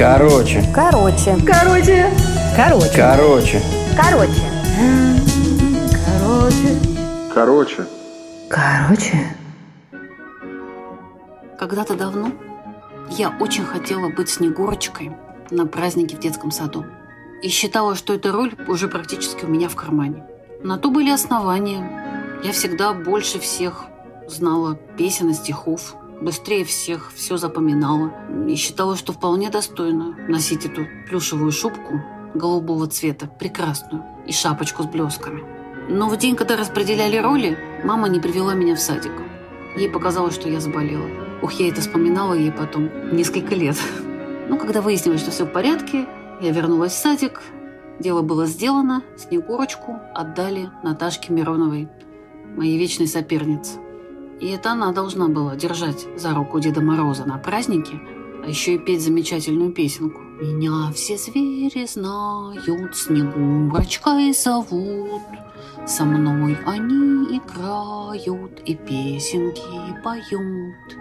Короче. 0.00 0.64
Короче. 0.74 1.36
Короче. 1.46 2.10
Короче. 2.56 2.90
Короче. 2.96 3.62
Короче. 3.94 4.40
Короче. 6.06 6.78
Короче. 7.34 7.86
Короче. 8.48 9.36
Когда-то 11.58 11.96
давно 11.96 12.32
я 13.10 13.36
очень 13.40 13.66
хотела 13.66 14.08
быть 14.08 14.30
Снегурочкой 14.30 15.12
на 15.50 15.66
празднике 15.66 16.16
в 16.16 16.20
детском 16.20 16.50
саду. 16.50 16.86
И 17.42 17.48
считала, 17.50 17.94
что 17.94 18.14
эта 18.14 18.32
роль 18.32 18.54
уже 18.68 18.88
практически 18.88 19.44
у 19.44 19.48
меня 19.48 19.68
в 19.68 19.76
кармане. 19.76 20.24
На 20.62 20.78
то 20.78 20.90
были 20.90 21.10
основания. 21.10 22.40
Я 22.42 22.52
всегда 22.52 22.94
больше 22.94 23.38
всех 23.38 23.84
знала 24.26 24.76
песен 24.96 25.28
и 25.28 25.34
стихов, 25.34 25.94
быстрее 26.20 26.64
всех 26.64 27.12
все 27.14 27.36
запоминала 27.36 28.12
и 28.46 28.54
считала, 28.54 28.96
что 28.96 29.12
вполне 29.12 29.50
достойна 29.50 30.16
носить 30.28 30.66
эту 30.66 30.86
плюшевую 31.08 31.52
шубку 31.52 32.00
голубого 32.34 32.86
цвета, 32.86 33.26
прекрасную, 33.26 34.04
и 34.26 34.32
шапочку 34.32 34.82
с 34.82 34.86
блесками. 34.86 35.42
Но 35.88 36.08
в 36.08 36.16
день, 36.16 36.36
когда 36.36 36.56
распределяли 36.56 37.16
роли, 37.16 37.58
мама 37.84 38.08
не 38.08 38.20
привела 38.20 38.54
меня 38.54 38.76
в 38.76 38.80
садик. 38.80 39.12
Ей 39.76 39.88
показалось, 39.88 40.34
что 40.34 40.48
я 40.48 40.60
заболела. 40.60 41.06
Ух, 41.42 41.52
я 41.54 41.68
это 41.68 41.80
вспоминала 41.80 42.34
ей 42.34 42.52
потом 42.52 42.90
несколько 43.12 43.54
лет. 43.54 43.76
Но 44.48 44.56
когда 44.56 44.82
выяснилось, 44.82 45.20
что 45.20 45.30
все 45.30 45.44
в 45.44 45.52
порядке, 45.52 46.06
я 46.40 46.52
вернулась 46.52 46.92
в 46.92 46.96
садик. 46.96 47.40
Дело 47.98 48.22
было 48.22 48.46
сделано. 48.46 49.02
Снегурочку 49.16 49.98
отдали 50.14 50.70
Наташке 50.82 51.32
Мироновой, 51.32 51.88
моей 52.56 52.78
вечной 52.78 53.06
сопернице. 53.06 53.78
И 54.40 54.48
это 54.48 54.72
она 54.72 54.92
должна 54.92 55.28
была 55.28 55.54
держать 55.54 56.06
за 56.16 56.34
руку 56.34 56.58
Деда 56.60 56.80
Мороза 56.80 57.26
на 57.26 57.36
празднике, 57.36 58.00
а 58.42 58.48
еще 58.48 58.74
и 58.74 58.78
петь 58.78 59.02
замечательную 59.02 59.70
песенку. 59.72 60.22
«Меня 60.40 60.90
все 60.94 61.18
звери 61.18 61.86
знают, 61.86 62.96
Снегурочкой 62.96 64.32
зовут, 64.32 65.20
Со 65.86 66.06
мной 66.06 66.56
они 66.64 67.36
играют 67.36 68.62
и 68.64 68.74
песенки 68.74 69.60
поют, 70.02 70.96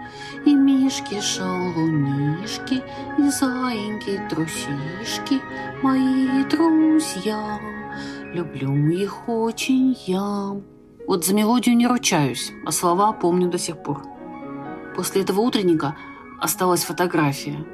И 0.46 0.54
мишки-шалунишки, 0.54 2.84
и 3.18 3.30
заиньки-трусишки, 3.30 5.42
Мои 5.82 6.44
друзья, 6.44 7.58
люблю 8.34 8.76
их 8.90 9.30
очень 9.30 9.96
я». 10.06 10.58
Вот 11.10 11.26
за 11.26 11.34
мелодию 11.34 11.76
не 11.76 11.88
ручаюсь, 11.88 12.52
а 12.68 12.72
слова 12.72 13.14
помню 13.14 13.50
до 13.50 13.58
сих 13.58 13.82
пор. 13.82 14.04
После 14.96 15.24
этого 15.24 15.40
утренника 15.40 15.96
осталась 16.40 16.84
фотография. 16.84 17.66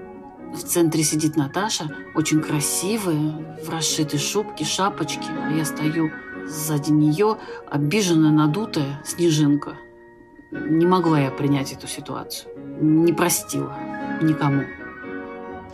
В 0.53 0.59
центре 0.59 1.03
сидит 1.03 1.35
Наташа, 1.35 1.93
очень 2.15 2.39
красивая, 2.39 3.57
в 3.61 3.69
расшитой 3.69 4.19
шубке, 4.19 4.63
шапочке, 4.63 5.27
а 5.37 5.51
я 5.51 5.65
стою 5.65 6.11
сзади 6.47 6.91
нее, 6.91 7.37
обиженная, 7.69 8.31
надутая, 8.31 9.03
снежинка. 9.03 9.75
Не 10.51 10.85
могла 10.85 11.19
я 11.19 11.29
принять 11.29 11.73
эту 11.73 11.87
ситуацию. 11.87 12.53
Не 12.79 13.11
простила 13.11 13.77
никому. 14.21 14.63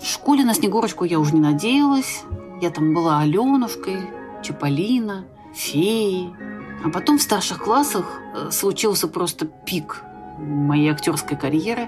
В 0.02 0.08
школе 0.08 0.45
на 0.45 0.56
Снегурочку 0.56 1.04
я 1.04 1.20
уже 1.20 1.36
не 1.36 1.42
надеялась. 1.42 2.23
Я 2.59 2.72
там 2.72 2.95
была 2.95 3.20
Аленушкой, 3.20 4.00
Чаполина, 4.42 5.28
феей, 5.54 6.34
а 6.83 6.89
потом 6.89 7.17
в 7.17 7.21
старших 7.21 7.59
классах 7.59 8.19
э, 8.33 8.51
случился 8.51 9.07
просто 9.07 9.45
пик 9.45 10.03
моей 10.37 10.89
актерской 10.89 11.37
карьеры. 11.37 11.87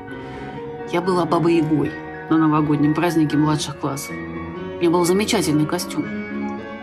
Я 0.91 1.01
была 1.01 1.25
бабой 1.25 1.57
Ягой 1.57 1.91
на 2.29 2.37
новогоднем 2.37 2.93
празднике 2.93 3.37
младших 3.37 3.79
классов. 3.79 4.11
У 4.11 4.79
меня 4.79 4.89
был 4.89 5.05
замечательный 5.05 5.65
костюм. 5.65 6.05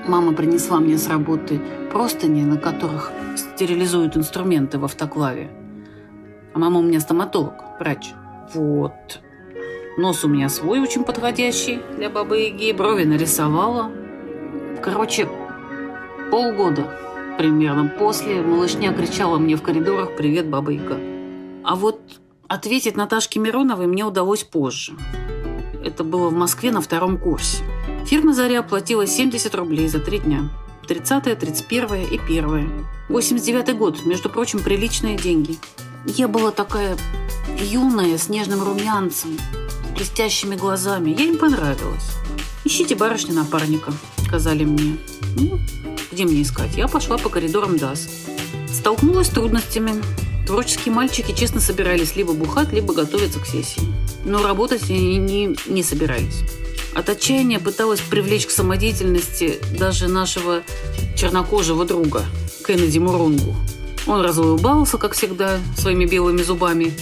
Мама 0.08 0.32
принесла 0.32 0.80
мне 0.80 0.98
с 0.98 1.08
работы 1.08 1.60
простыни, 1.92 2.42
на 2.42 2.56
которых 2.56 3.12
стерилизуют 3.36 4.16
инструменты 4.16 4.78
в 4.78 4.84
автоклаве. 4.84 5.50
А 6.52 6.58
мама 6.58 6.80
у 6.80 6.82
меня 6.82 7.00
стоматолог, 7.00 7.54
врач. 7.78 8.12
Вот. 8.54 9.20
Нос 9.96 10.24
у 10.24 10.28
меня 10.28 10.48
свой, 10.48 10.80
очень 10.80 11.04
подходящий 11.04 11.80
для 11.96 12.10
бабы 12.10 12.40
Яги. 12.40 12.72
Брови 12.72 13.04
нарисовала. 13.04 13.90
Короче, 14.82 15.28
полгода 16.30 17.09
примерно 17.40 17.88
после 17.88 18.42
малышня 18.42 18.92
кричала 18.92 19.38
мне 19.38 19.56
в 19.56 19.62
коридорах 19.62 20.14
«Привет, 20.14 20.50
баба 20.50 20.72
Яга». 20.72 21.00
А 21.64 21.74
вот 21.74 21.98
ответить 22.48 22.98
Наташке 22.98 23.40
Мироновой 23.40 23.86
мне 23.86 24.04
удалось 24.04 24.44
позже. 24.44 24.92
Это 25.82 26.04
было 26.04 26.28
в 26.28 26.34
Москве 26.34 26.70
на 26.70 26.82
втором 26.82 27.16
курсе. 27.16 27.64
Фирма 28.04 28.34
«Заря» 28.34 28.60
оплатила 28.60 29.06
70 29.06 29.54
рублей 29.54 29.88
за 29.88 30.00
три 30.00 30.18
дня. 30.18 30.50
30 30.86 31.38
31 31.38 31.94
и 32.12 32.18
1 32.18 32.86
89 33.08 33.78
год, 33.78 34.04
между 34.04 34.28
прочим, 34.28 34.62
приличные 34.62 35.16
деньги. 35.16 35.56
Я 36.04 36.28
была 36.28 36.50
такая 36.50 36.98
юная, 37.58 38.18
с 38.18 38.28
нежным 38.28 38.62
румянцем, 38.62 39.38
блестящими 39.96 40.56
глазами. 40.56 41.16
Я 41.18 41.24
им 41.24 41.38
понравилась. 41.38 42.18
«Ищите 42.66 42.96
барышню 42.96 43.32
напарника»,— 43.32 43.94
сказали 44.26 44.64
мне. 44.64 44.98
Ну, 45.38 45.58
где 46.20 46.30
мне 46.30 46.42
искать? 46.42 46.76
Я 46.76 46.86
пошла 46.86 47.16
по 47.16 47.30
коридорам 47.30 47.78
ДАС. 47.78 48.06
Столкнулась 48.70 49.28
с 49.28 49.30
трудностями. 49.30 50.02
Творческие 50.46 50.92
мальчики 50.92 51.32
честно 51.32 51.62
собирались 51.62 52.14
либо 52.14 52.34
бухать, 52.34 52.74
либо 52.74 52.92
готовиться 52.92 53.38
к 53.38 53.46
сессии. 53.46 53.80
Но 54.26 54.42
работать 54.42 54.90
они 54.90 55.16
не, 55.16 55.56
не 55.66 55.82
собирались. 55.82 56.42
От 56.94 57.08
отчаяния 57.08 57.58
пыталась 57.58 58.00
привлечь 58.00 58.46
к 58.46 58.50
самодеятельности 58.50 59.60
даже 59.78 60.08
нашего 60.08 60.62
чернокожего 61.16 61.86
друга, 61.86 62.22
Кеннеди 62.66 62.98
Мурунгу. 62.98 63.56
Он 64.06 64.20
разулыбался, 64.20 64.98
как 64.98 65.14
всегда, 65.14 65.58
своими 65.78 66.04
белыми 66.04 66.42
зубами. 66.42 66.92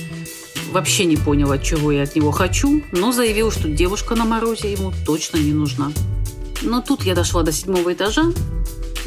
Вообще 0.70 1.06
не 1.06 1.16
понял, 1.16 1.50
от 1.50 1.64
чего 1.64 1.90
я 1.90 2.04
от 2.04 2.14
него 2.14 2.30
хочу, 2.30 2.84
но 2.92 3.10
заявил, 3.10 3.50
что 3.50 3.66
девушка 3.66 4.14
на 4.14 4.24
морозе 4.24 4.70
ему 4.70 4.92
точно 5.04 5.38
не 5.38 5.52
нужна. 5.52 5.90
Но 6.62 6.82
тут 6.82 7.02
я 7.02 7.16
дошла 7.16 7.42
до 7.42 7.50
седьмого 7.50 7.92
этажа, 7.92 8.32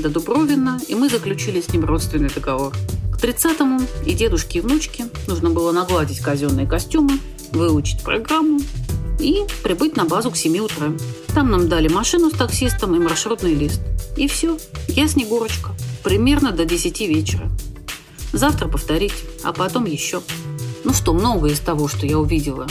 до 0.02 0.10
Дубровина, 0.10 0.80
и 0.88 0.96
мы 0.96 1.10
заключили 1.10 1.62
с 1.62 1.72
ним 1.72 1.86
родственный 1.86 2.30
договор. 2.30 2.74
К 3.14 3.24
30-му 3.24 3.82
и 4.06 4.14
дедушке, 4.14 4.60
и 4.60 4.62
внучке 4.62 5.06
нужно 5.28 5.50
было 5.52 5.72
нагладить 5.72 6.20
казенные 6.20 6.68
костюмы, 6.68 7.20
выучить 7.52 8.02
программу 8.02 8.60
и 9.20 9.44
прибыть 9.64 9.96
на 9.96 10.06
базу 10.06 10.32
к 10.32 10.38
7 10.38 10.58
утра. 10.60 10.94
Там 11.34 11.52
нам 11.52 11.70
дали 11.70 11.88
машину 11.88 12.32
с 12.32 12.34
таксистом 12.34 12.96
и 12.96 13.00
маршрутный 13.00 13.54
лист. 13.54 13.82
И 14.18 14.28
все, 14.28 14.58
я 14.88 15.08
Снегурочка. 15.08 15.72
Примерно 16.04 16.52
до 16.52 16.66
10 16.66 17.00
вечера. 17.02 17.50
Завтра 18.34 18.68
повторить, 18.68 19.14
а 19.44 19.54
потом 19.54 19.86
еще. 19.86 20.22
Ну 20.84 20.94
что, 20.94 21.14
многое 21.14 21.52
из 21.52 21.60
того, 21.60 21.88
что 21.88 22.06
я 22.06 22.18
увидела, 22.18 22.68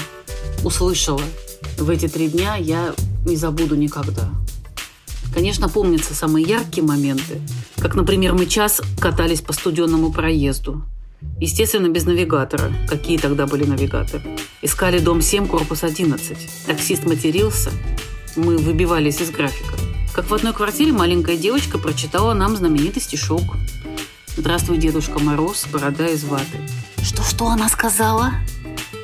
услышала 0.64 1.22
в 1.78 1.88
эти 1.88 2.08
три 2.08 2.28
дня, 2.28 2.56
я 2.56 2.94
не 3.24 3.36
забуду 3.36 3.76
никогда. 3.76 4.30
Конечно, 5.32 5.68
помнятся 5.68 6.14
самые 6.14 6.44
яркие 6.44 6.84
моменты, 6.84 7.40
как, 7.78 7.94
например, 7.94 8.34
мы 8.34 8.46
час 8.46 8.82
катались 8.98 9.40
по 9.40 9.52
студенному 9.52 10.12
проезду. 10.12 10.82
Естественно, 11.38 11.88
без 11.88 12.04
навигатора. 12.04 12.72
Какие 12.88 13.18
тогда 13.18 13.46
были 13.46 13.64
навигаторы? 13.64 14.22
Искали 14.62 14.98
дом 14.98 15.22
7, 15.22 15.46
корпус 15.46 15.84
11. 15.84 16.36
Таксист 16.66 17.04
матерился. 17.06 17.70
Мы 18.36 18.58
выбивались 18.58 19.20
из 19.20 19.30
графика. 19.30 19.74
Как 20.14 20.28
в 20.28 20.34
одной 20.34 20.52
квартире 20.52 20.92
маленькая 20.92 21.36
девочка 21.36 21.78
прочитала 21.78 22.34
нам 22.34 22.56
знаменитый 22.56 23.02
стишок. 23.02 23.42
«Здравствуй, 24.36 24.78
Дедушка 24.78 25.18
Мороз, 25.18 25.66
борода 25.72 26.08
из 26.08 26.24
ваты». 26.24 26.58
Что-что 27.02 27.48
она 27.48 27.68
сказала? 27.68 28.32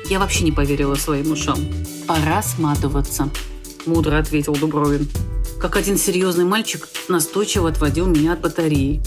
Я 0.09 0.19
вообще 0.19 0.43
не 0.43 0.51
поверила 0.51 0.95
своим 0.95 1.31
ушам. 1.31 1.59
«Пора 2.07 2.41
сматываться»,– 2.41 3.29
мудро 3.85 4.17
ответил 4.17 4.53
Дубровин 4.53 5.07
как 5.59 5.75
один 5.75 5.97
серьезный 5.97 6.45
мальчик 6.45 6.87
настойчиво 7.09 7.69
отводил 7.69 8.05
меня 8.05 8.33
от 8.33 8.41
батареи. 8.41 9.01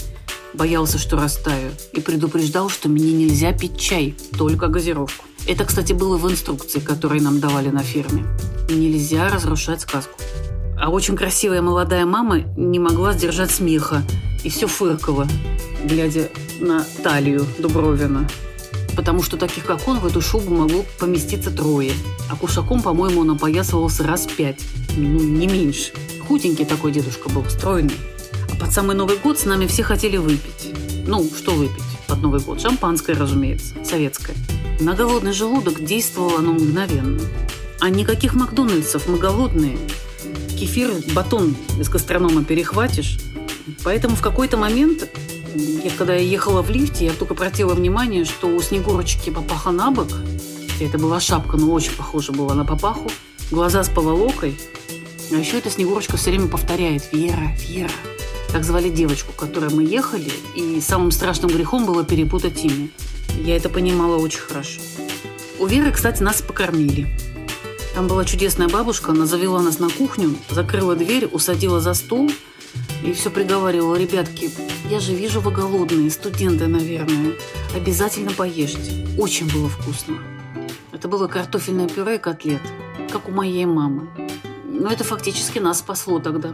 Боялся, 0.53 0.97
что 0.97 1.15
растаю, 1.15 1.71
и 1.93 2.01
предупреждал, 2.01 2.69
что 2.69 2.89
мне 2.89 3.13
нельзя 3.13 3.53
пить 3.53 3.79
чай, 3.79 4.15
только 4.37 4.67
газировку. 4.67 5.23
Это, 5.47 5.63
кстати, 5.63 5.93
было 5.93 6.17
в 6.17 6.29
инструкции, 6.29 6.79
которые 6.79 7.21
нам 7.21 7.39
давали 7.39 7.69
на 7.69 7.83
фирме. 7.83 8.25
Нельзя 8.69 9.29
разрушать 9.29 9.81
сказку. 9.81 10.19
А 10.77 10.89
очень 10.89 11.15
красивая 11.15 11.61
молодая 11.61 12.05
мама 12.05 12.39
не 12.57 12.79
могла 12.79 13.13
сдержать 13.13 13.51
смеха 13.51 14.03
и 14.43 14.49
все 14.49 14.67
фыркала, 14.67 15.27
глядя 15.85 16.29
на 16.59 16.83
талию 17.03 17.45
Дубровина. 17.59 18.27
Потому 18.95 19.23
что 19.23 19.37
таких, 19.37 19.65
как 19.65 19.87
он, 19.87 19.99
в 19.99 20.05
эту 20.05 20.21
шубу 20.21 20.53
могло 20.53 20.83
поместиться 20.99 21.49
трое. 21.49 21.93
А 22.29 22.35
кушаком, 22.35 22.81
по-моему, 22.81 23.21
он 23.21 23.31
опоясывался 23.31 24.03
раз 24.03 24.27
пять. 24.27 24.59
Ну, 24.97 25.19
не 25.19 25.47
меньше. 25.47 25.93
Худенький 26.31 26.63
такой 26.63 26.93
дедушка 26.93 27.27
был, 27.27 27.43
стройный. 27.49 27.97
А 28.49 28.55
под 28.55 28.71
самый 28.71 28.95
Новый 28.95 29.17
год 29.17 29.37
с 29.37 29.43
нами 29.43 29.67
все 29.67 29.83
хотели 29.83 30.15
выпить. 30.15 30.73
Ну, 31.05 31.29
что 31.35 31.51
выпить 31.51 31.83
под 32.07 32.21
Новый 32.21 32.39
год? 32.39 32.61
Шампанское, 32.61 33.17
разумеется, 33.17 33.75
советское. 33.83 34.33
На 34.79 34.93
голодный 34.95 35.33
желудок 35.33 35.83
действовало 35.83 36.39
оно 36.39 36.53
мгновенно. 36.53 37.19
А 37.81 37.89
никаких 37.89 38.33
Макдональдсов, 38.33 39.09
мы 39.09 39.17
голодные. 39.17 39.77
Кефир, 40.57 40.93
батон 41.13 41.53
из 41.77 41.89
гастронома 41.89 42.45
перехватишь. 42.45 43.19
Поэтому 43.83 44.15
в 44.15 44.21
какой-то 44.21 44.55
момент, 44.55 45.09
я, 45.53 45.91
когда 45.97 46.15
я 46.15 46.21
ехала 46.21 46.61
в 46.61 46.69
лифте, 46.69 47.07
я 47.07 47.11
только 47.11 47.33
обратила 47.33 47.73
внимание, 47.73 48.23
что 48.23 48.47
у 48.47 48.61
Снегурочки 48.61 49.31
папаха 49.31 49.71
на 49.71 49.91
бок, 49.91 50.07
это 50.79 50.97
была 50.97 51.19
шапка, 51.19 51.57
но 51.57 51.69
очень 51.73 51.91
похожа 51.91 52.31
была 52.31 52.53
на 52.53 52.63
папаху, 52.63 53.11
глаза 53.51 53.83
с 53.83 53.89
поволокой, 53.89 54.55
а 55.31 55.37
еще 55.37 55.57
эта 55.57 55.69
Снегурочка 55.69 56.17
все 56.17 56.31
время 56.31 56.47
повторяет 56.47 57.11
«Вера, 57.11 57.55
Вера». 57.57 57.91
Так 58.51 58.63
звали 58.63 58.89
девочку, 58.89 59.31
к 59.31 59.37
которой 59.37 59.69
мы 59.73 59.83
ехали, 59.83 60.31
и 60.55 60.81
самым 60.81 61.11
страшным 61.11 61.51
грехом 61.51 61.85
было 61.85 62.03
перепутать 62.03 62.63
имя. 62.63 62.89
Я 63.43 63.55
это 63.55 63.69
понимала 63.69 64.17
очень 64.17 64.41
хорошо. 64.41 64.81
У 65.59 65.65
Веры, 65.65 65.91
кстати, 65.91 66.21
нас 66.21 66.41
покормили. 66.41 67.07
Там 67.95 68.07
была 68.07 68.25
чудесная 68.25 68.67
бабушка, 68.67 69.11
она 69.11 69.25
завела 69.25 69.61
нас 69.61 69.79
на 69.79 69.89
кухню, 69.89 70.35
закрыла 70.49 70.95
дверь, 70.95 71.25
усадила 71.25 71.79
за 71.79 71.93
стол 71.93 72.29
и 73.03 73.13
все 73.13 73.29
приговаривала, 73.29 73.95
ребятки, 73.95 74.51
я 74.89 74.99
же 74.99 75.13
вижу, 75.13 75.41
вы 75.41 75.51
голодные, 75.51 76.11
студенты, 76.11 76.67
наверное. 76.67 77.33
Обязательно 77.75 78.31
поешьте. 78.31 79.07
Очень 79.17 79.51
было 79.51 79.69
вкусно. 79.69 80.17
Это 80.91 81.07
было 81.07 81.27
картофельное 81.27 81.87
пюре 81.87 82.15
и 82.15 82.19
котлет, 82.19 82.61
как 83.11 83.27
у 83.27 83.31
моей 83.31 83.65
мамы. 83.65 84.09
Но 84.71 84.89
это 84.89 85.03
фактически 85.03 85.59
нас 85.59 85.79
спасло 85.79 86.19
тогда. 86.19 86.51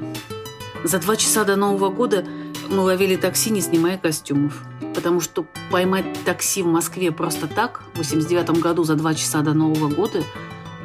За 0.84 1.00
два 1.00 1.16
часа 1.16 1.44
до 1.44 1.56
Нового 1.56 1.90
года 1.90 2.26
мы 2.70 2.82
ловили 2.82 3.16
такси, 3.16 3.52
не 3.52 3.62
снимая 3.62 3.98
костюмов. 3.98 4.64
Потому 4.96 5.22
что 5.22 5.46
поймать 5.72 6.06
такси 6.26 6.64
в 6.64 6.68
Москве 6.68 7.12
просто 7.12 7.48
так, 7.48 7.84
в 7.94 8.00
89 8.00 8.60
году 8.60 8.84
за 8.84 8.96
два 8.96 9.14
часа 9.14 9.42
до 9.42 9.54
Нового 9.54 9.88
года, 9.88 10.24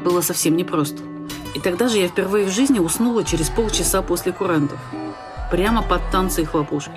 было 0.04 0.20
совсем 0.20 0.56
непросто. 0.56 1.02
И 1.54 1.60
тогда 1.60 1.88
же 1.88 1.98
я 1.98 2.08
впервые 2.08 2.46
в 2.46 2.50
жизни 2.50 2.78
уснула 2.78 3.24
через 3.24 3.48
полчаса 3.48 4.02
после 4.02 4.32
курантов. 4.32 4.78
Прямо 5.50 5.82
под 5.82 6.00
танцы 6.10 6.42
и 6.42 6.44
хлопушки. 6.44 6.92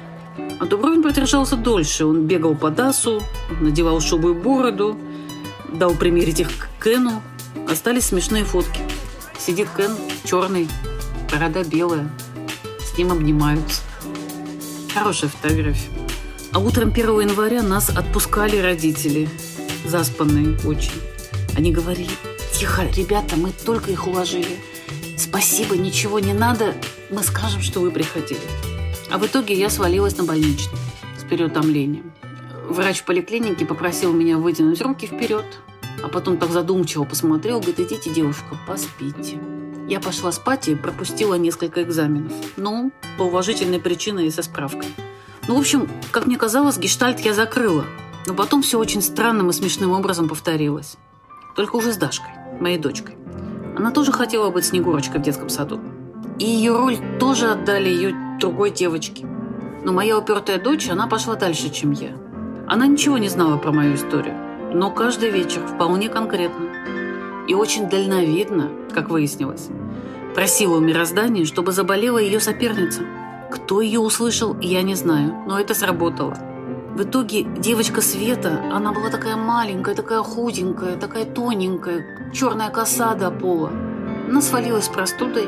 А 0.60 0.66
Дубровин 0.66 1.02
продержался 1.02 1.56
дольше. 1.56 2.06
Он 2.06 2.28
бегал 2.28 2.56
по 2.56 2.70
дасу, 2.70 3.22
надевал 3.62 4.00
шубу 4.00 4.30
и 4.30 4.34
бороду, 4.34 4.98
дал 5.74 5.94
примерить 5.94 6.40
их 6.40 6.50
к 6.50 6.84
Кену. 6.84 7.22
Остались 7.70 8.06
смешные 8.06 8.46
фотки. 8.46 8.82
Сидит 9.46 9.68
Кен, 9.78 9.92
черный, 10.24 10.68
борода 11.32 11.64
белая. 11.64 12.10
С 12.80 12.98
ним 12.98 13.12
обнимаются. 13.12 13.84
Хорошая 14.92 15.30
фотография. 15.30 15.92
А 16.52 16.58
утром 16.58 16.90
1 16.90 17.20
января 17.20 17.62
нас 17.62 17.92
отпускали 17.92 18.58
родители. 18.58 19.30
Заспанные 19.86 20.58
очень. 20.66 21.00
Они 21.56 21.72
говорили, 21.72 22.10
тихо, 22.54 22.88
ребята, 22.98 23.36
мы 23.36 23.52
только 23.52 23.92
их 23.92 24.08
уложили. 24.08 24.58
Спасибо, 25.16 25.78
ничего 25.78 26.18
не 26.18 26.34
надо. 26.34 26.74
Мы 27.12 27.22
скажем, 27.22 27.62
что 27.62 27.82
вы 27.82 27.92
приходили. 27.92 28.42
А 29.12 29.20
в 29.20 29.28
итоге 29.28 29.54
я 29.54 29.70
свалилась 29.70 30.18
на 30.18 30.24
больничный 30.24 30.80
с 31.20 31.24
переутомлением. 31.24 32.14
Врач 32.68 33.02
в 33.02 33.04
поликлинике 33.04 33.64
попросил 33.68 34.12
меня 34.12 34.40
вытянуть 34.40 34.82
руки 34.82 35.06
вперед, 35.06 35.46
а 36.04 36.08
потом 36.08 36.38
так 36.38 36.52
задумчиво 36.52 37.04
посмотрел, 37.04 37.60
говорит, 37.60 37.80
идите, 37.80 38.10
девушка, 38.10 38.58
поспите. 38.68 39.40
Я 39.88 40.00
пошла 40.00 40.32
спать 40.32 40.68
и 40.68 40.76
пропустила 40.76 41.36
несколько 41.36 41.84
экзаменов. 41.84 42.32
Ну, 42.58 42.92
по 43.18 43.24
уважительной 43.24 43.80
причине 43.80 44.26
и 44.26 44.32
со 44.32 44.42
справкой. 44.42 44.90
Ну, 45.48 45.56
в 45.56 45.60
общем, 45.60 45.88
как 46.12 46.26
мне 46.26 46.38
казалось, 46.38 46.78
гештальт 46.78 47.20
я 47.20 47.34
закрыла. 47.34 47.86
Но 48.26 48.34
потом 48.34 48.64
все 48.64 48.80
очень 48.80 49.04
странным 49.04 49.52
и 49.52 49.54
смешным 49.54 49.92
образом 49.92 50.28
повторилось. 50.28 50.98
Только 51.56 51.76
уже 51.76 51.94
с 51.94 51.98
Дашкой, 51.98 52.32
моей 52.60 52.80
дочкой. 52.80 53.16
Она 53.78 53.92
тоже 53.92 54.12
хотела 54.12 54.50
быть 54.50 54.66
Снегурочкой 54.66 55.20
в 55.20 55.24
детском 55.24 55.50
саду. 55.50 55.80
И 56.40 56.46
ее 56.46 56.76
роль 56.76 56.98
тоже 57.20 57.52
отдали 57.52 57.90
ее 57.90 58.16
другой 58.40 58.72
девочке. 58.72 59.26
Но 59.84 59.94
моя 59.94 60.18
упертая 60.18 60.60
дочь, 60.60 60.90
она 60.90 61.08
пошла 61.08 61.36
дальше, 61.36 61.70
чем 61.70 61.92
я. 61.92 62.18
Она 62.68 62.88
ничего 62.88 63.20
не 63.20 63.30
знала 63.30 63.58
про 63.58 63.72
мою 63.72 63.94
историю, 63.96 64.36
но 64.76 64.92
каждый 64.92 65.30
вечер 65.30 65.66
вполне 65.66 66.10
конкретно 66.10 66.66
и 67.48 67.54
очень 67.54 67.88
дальновидно, 67.90 68.72
как 68.94 69.10
выяснилось, 69.10 69.70
просила 70.34 70.78
у 70.78 70.82
мироздания, 70.82 71.46
чтобы 71.46 71.72
заболела 71.72 72.18
ее 72.18 72.42
соперница. 72.42 73.04
Кто 73.50 73.80
ее 73.80 74.02
услышал, 74.02 74.58
я 74.60 74.82
не 74.82 74.96
знаю, 74.96 75.34
но 75.48 75.58
это 75.58 75.74
сработало. 75.74 76.38
В 76.94 77.04
итоге 77.04 77.44
девочка 77.44 78.02
Света, 78.02 78.64
она 78.74 78.92
была 78.92 79.10
такая 79.10 79.38
маленькая, 79.38 79.96
такая 79.96 80.22
худенькая, 80.22 80.98
такая 80.98 81.24
тоненькая, 81.24 82.32
черная 82.34 82.70
коса 82.70 83.16
до 83.16 83.32
пола. 83.32 83.70
Она 84.28 84.42
свалилась 84.42 84.90
простудой 84.90 85.48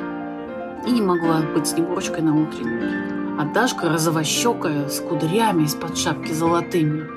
и 0.85 0.91
не 0.91 1.01
могла 1.01 1.41
быть 1.53 1.68
Снегурочкой 1.68 2.21
на 2.21 2.41
утреннике. 2.41 3.39
А 3.39 3.45
Дашка 3.53 3.89
розовощекая, 3.89 4.88
с 4.88 5.01
кудрями 5.01 5.63
из-под 5.63 5.97
шапки 5.97 6.31
золотыми. 6.31 7.07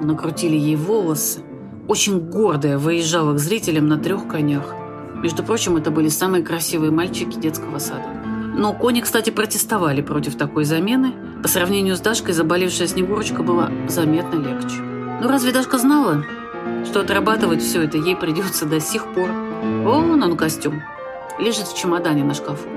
Накрутили 0.00 0.56
ей 0.56 0.76
волосы. 0.76 1.42
Очень 1.88 2.20
гордая 2.20 2.76
выезжала 2.76 3.32
к 3.32 3.38
зрителям 3.38 3.88
на 3.88 3.96
трех 3.96 4.28
конях. 4.28 4.74
Между 5.22 5.42
прочим, 5.42 5.78
это 5.78 5.90
были 5.90 6.08
самые 6.08 6.44
красивые 6.44 6.92
мальчики 6.92 7.38
детского 7.38 7.78
сада. 7.78 8.06
Но 8.58 8.74
кони, 8.74 9.00
кстати, 9.00 9.30
протестовали 9.30 10.02
против 10.02 10.36
такой 10.36 10.64
замены. 10.64 11.14
По 11.42 11.48
сравнению 11.48 11.96
с 11.96 12.00
Дашкой, 12.00 12.34
заболевшая 12.34 12.88
Снегурочка 12.88 13.42
была 13.42 13.70
заметно 13.88 14.36
легче. 14.36 14.82
Ну 15.22 15.28
разве 15.28 15.50
Дашка 15.50 15.78
знала, 15.78 16.24
что 16.84 17.00
отрабатывать 17.00 17.62
все 17.62 17.84
это 17.84 17.96
ей 17.96 18.16
придется 18.16 18.66
до 18.66 18.80
сих 18.80 19.06
пор? 19.14 19.30
Вон 19.82 20.22
он 20.22 20.36
костюм. 20.36 20.82
Лежит 21.38 21.68
в 21.68 21.76
чемодане 21.76 22.22
на 22.22 22.34
шкафу. 22.34 22.68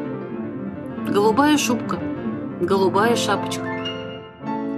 Голубая 1.10 1.58
шубка, 1.58 2.00
голубая 2.62 3.18
шапочка. 3.18 3.66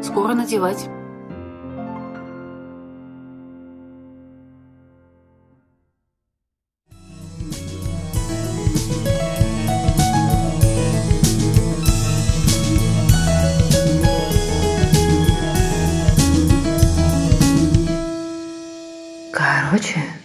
Скоро 0.01 0.33
надевать. 0.33 0.89
Короче, 19.74 20.23